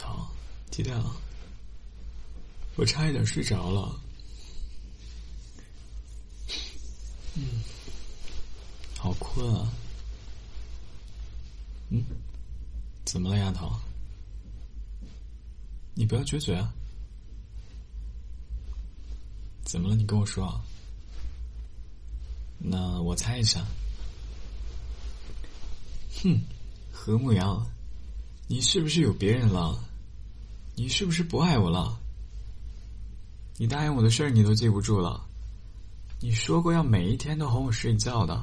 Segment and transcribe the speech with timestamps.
[0.00, 0.26] 头，
[0.70, 1.14] 几点了？
[2.76, 4.00] 我差一点睡着了。
[7.34, 7.62] 嗯，
[8.96, 9.70] 好困啊。
[11.90, 12.02] 嗯，
[13.04, 13.70] 怎么了，丫头？
[15.94, 16.72] 你不要撅嘴啊！
[19.64, 19.94] 怎么了？
[19.94, 20.60] 你跟我说。
[22.58, 23.64] 那我猜一下。
[26.22, 26.40] 哼，
[26.92, 27.66] 何牧阳，
[28.46, 29.82] 你是不是有别人了？
[30.74, 31.98] 你是不是不爱我了？
[33.58, 35.26] 你答应我的事儿你都记不住了？
[36.20, 38.42] 你说过要每一天都哄我睡觉的。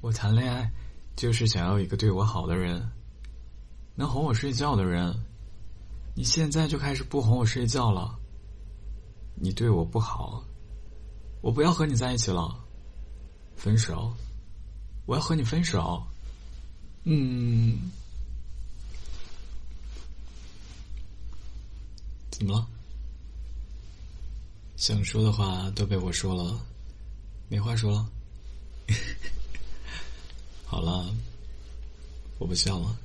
[0.00, 0.70] 我谈恋爱
[1.16, 2.88] 就是想要一个对我好的人，
[3.96, 5.12] 能哄我睡觉的人。
[6.14, 8.16] 你现在就开始不哄我睡觉了。
[9.34, 10.42] 你对我不好，
[11.40, 12.56] 我不要和你在一起了，
[13.56, 14.12] 分手。
[15.06, 16.04] 我要和你分手。
[17.04, 17.78] 嗯，
[22.38, 22.64] 怎么了？
[24.76, 26.64] 想说的话都被我说了，
[27.48, 28.08] 没话说了。
[30.64, 31.12] 好了，
[32.38, 32.96] 我不笑了。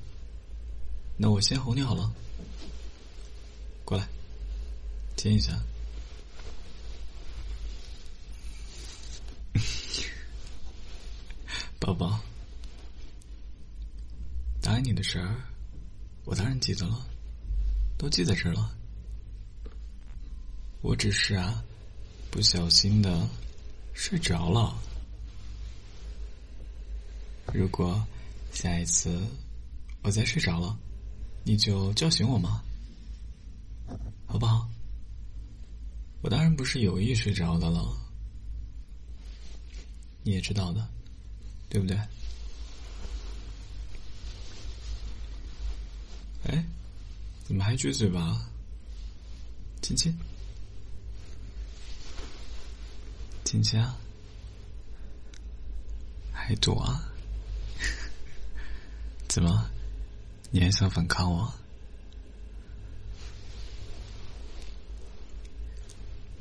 [1.17, 2.13] 那我先哄你好了。
[3.83, 4.07] 过来，
[5.17, 5.59] 亲一下。
[11.79, 12.19] 宝宝，
[14.61, 15.41] 答应你的事儿，
[16.23, 17.03] 我当然记得了，
[17.97, 18.77] 都记在这儿了。
[20.83, 21.63] 我只是啊，
[22.29, 23.25] 不小心的
[23.93, 24.77] 睡着了。
[27.53, 28.05] 如果
[28.51, 29.25] 下一次
[30.01, 30.77] 我再睡着了，
[31.45, 32.61] 你就叫醒我嘛，
[34.27, 34.69] 好不好？
[36.21, 37.97] 我当然不是有意睡着的了，
[40.21, 40.85] 你也知道的。
[41.69, 41.97] 对不对？
[46.43, 46.63] 哎，
[47.47, 48.47] 怎么还撅嘴巴？
[49.81, 50.15] 亲亲，
[53.53, 53.95] 亲亲啊！
[56.33, 57.07] 还躲啊？
[59.29, 59.69] 怎么？
[60.49, 61.53] 你还想反抗我？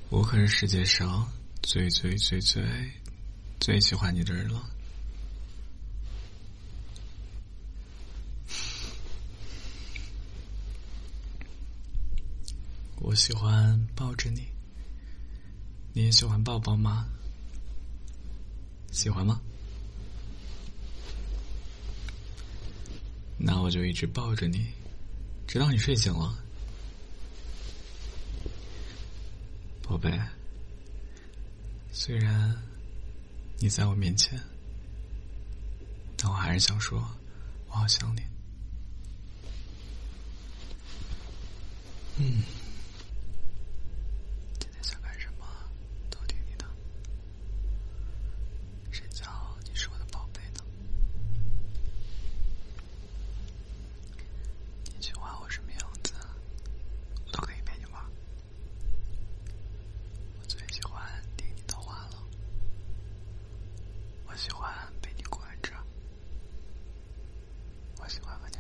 [0.08, 1.30] 我可是世界上
[1.62, 2.64] 最最最最
[3.60, 4.70] 最喜欢你的人了。
[13.00, 14.48] 我喜欢抱着你，
[15.92, 17.06] 你也喜欢抱抱吗？
[18.90, 19.40] 喜欢吗？
[23.38, 24.66] 那我就一直抱着你，
[25.46, 26.38] 直到你睡醒了，
[29.82, 30.18] 宝贝。
[31.92, 32.56] 虽然
[33.58, 34.40] 你在我面前，
[36.16, 37.06] 但我还是想说，
[37.68, 38.22] 我好想你。
[42.18, 42.42] 嗯。
[68.02, 68.58] 我喜欢喝酒